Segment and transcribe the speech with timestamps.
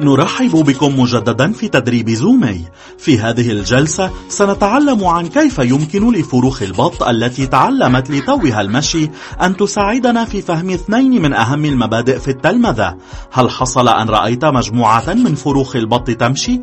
[0.00, 2.64] نرحب بكم مجددا في تدريب زومي.
[2.98, 9.10] في هذه الجلسة سنتعلم عن كيف يمكن لفروخ البط التي تعلمت لتوها المشي
[9.42, 12.96] أن تساعدنا في فهم اثنين من أهم المبادئ في التلمذة.
[13.32, 16.60] هل حصل أن رأيت مجموعة من فروخ البط تمشي؟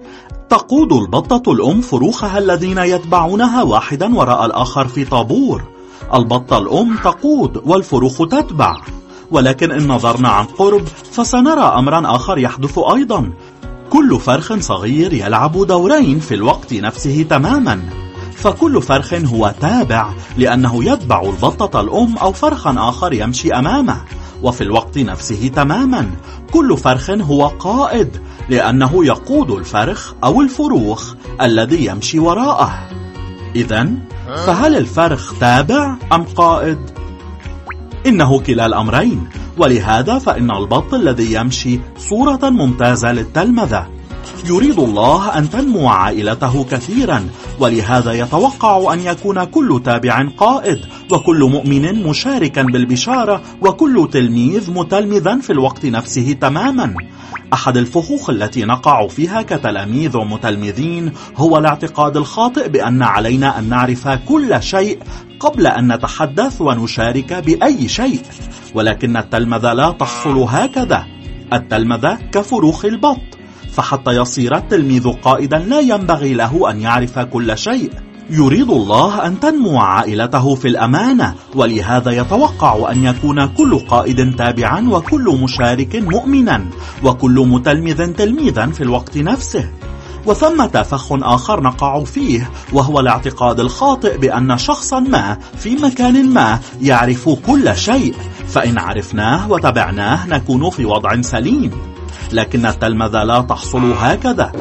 [0.49, 5.63] تقود البطة الأم فروخها الذين يتبعونها واحدا وراء الآخر في طابور.
[6.13, 8.81] البطة الأم تقود والفروخ تتبع.
[9.31, 13.31] ولكن إن نظرنا عن قرب فسنرى أمرا آخر يحدث أيضا.
[13.89, 17.81] كل فرخ صغير يلعب دورين في الوقت نفسه تماما.
[18.35, 23.97] فكل فرخ هو تابع لأنه يتبع البطة الأم أو فرخا آخر يمشي أمامه.
[24.43, 26.11] وفي الوقت نفسه تماما.
[26.51, 28.17] كل فرخ هو قائد
[28.49, 32.89] لأنه يقود الفرخ أو الفروخ الذي يمشي وراءه.
[33.55, 33.89] إذا
[34.45, 37.00] فهل الفرخ تابع أم قائد؟
[38.07, 39.29] إنه كلا الأمرين.
[39.57, 43.87] ولهذا فإن البط الذي يمشي صورة ممتازة للتلمذة.
[44.45, 47.29] يريد الله أن تنمو عائلته كثيرا.
[47.59, 50.79] ولهذا يتوقع أن يكون كل تابع قائد
[51.11, 56.93] وكل مؤمن مشاركا بالبشارة وكل تلميذ متلمذا في الوقت نفسه تماما.
[57.53, 64.63] أحد الفخوخ التي نقع فيها كتلاميذ ومتلمذين هو الاعتقاد الخاطئ بأن علينا أن نعرف كل
[64.63, 64.99] شيء
[65.41, 68.21] قبل أن نتحدث ونشارك بأي شيء
[68.75, 71.05] ولكن التلمذة لا تحصل هكذا.
[71.53, 73.21] التلمذة كفروخ البط
[73.73, 77.91] فحتى يصير التلميذ قائدا لا ينبغي له أن يعرف كل شيء.
[78.29, 85.37] يريد الله أن تنمو عائلته في الأمانة ولهذا يتوقع أن يكون كل قائد تابعا وكل
[85.43, 86.65] مشارك مؤمنا
[87.03, 89.69] وكل متلمذ تلميذا في الوقت نفسه.
[90.25, 97.29] وثمة فخ آخر نقع فيه وهو الاعتقاد الخاطئ بأن شخصا ما في مكان ما يعرف
[97.29, 98.15] كل شيء
[98.47, 101.71] فإن عرفناه وتبعناه نكون في وضع سليم.
[102.31, 104.51] لكن التلمذة لا تحصل هكذا.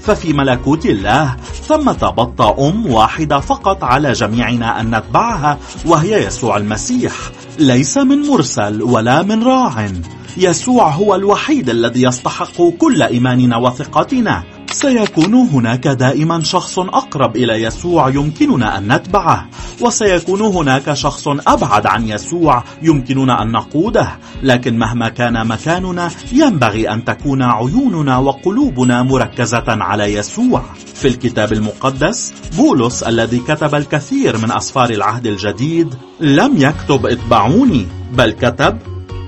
[0.00, 1.36] ففي ملكوت الله
[1.68, 7.12] ثمة بطة أم واحدة فقط على جميعنا أن نتبعها وهي يسوع المسيح.
[7.58, 9.88] ليس من مرسل ولا من راع.
[10.36, 14.42] يسوع هو الوحيد الذي يستحق كل إيماننا وثقتنا.
[14.80, 19.48] سيكون هناك دائما شخص أقرب إلى يسوع يمكننا أن نتبعه
[19.80, 24.08] وسيكون هناك شخص أبعد عن يسوع يمكننا أن نقوده
[24.42, 30.62] لكن مهما كان مكاننا ينبغي أن تكون عيوننا وقلوبنا مركزة على يسوع.
[30.94, 38.32] في الكتاب المقدس بولس الذي كتب الكثير من أسفار العهد الجديد لم يكتب اتبعوني بل
[38.32, 38.78] كتب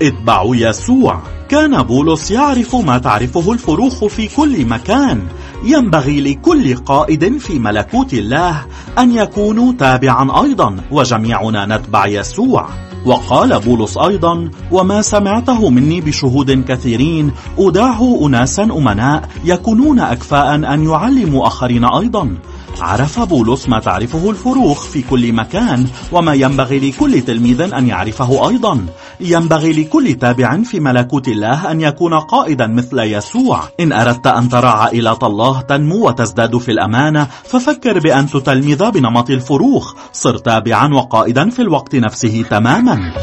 [0.01, 5.27] اتبعوا يسوع كان بولس يعرف ما تعرفه الفروخ في كل مكان
[5.63, 8.65] ينبغي لكل قائد في ملكوت الله
[8.99, 12.69] أن يكونوا تابعا أيضا وجميعنا نتبع يسوع.
[13.05, 21.47] وقال بولس أيضا وما سمعته مني بشهود كثيرين أداه أناسا أمناء يكونون أكفاء أن يعلموا
[21.47, 22.35] آخرين أيضا.
[22.81, 28.85] عرف بولس ما تعرفه الفروخ في كل مكان وما ينبغي لكل تلميذ أن يعرفه أيضا.
[29.23, 33.63] ينبغي لكل تابع في ملكوت الله أن يكون قائدا مثل يسوع.
[33.79, 39.95] إن أردت أن ترى عائلة الله تنمو وتزداد في الأمانة ففكر بأن تتلمذ بنمط الفروخ.
[40.13, 43.13] صر تابعا وقائدا في الوقت نفسه تماما.